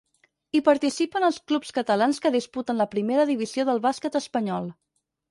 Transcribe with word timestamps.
Hi 0.53 0.59
participen 0.67 1.25
els 1.25 1.35
clubs 1.51 1.71
catalans 1.77 2.19
que 2.23 2.31
disputen 2.35 2.81
la 2.83 2.87
primera 2.93 3.25
divisió 3.33 3.67
del 3.69 3.83
bàsquet 3.83 4.17
espanyol. 4.21 4.67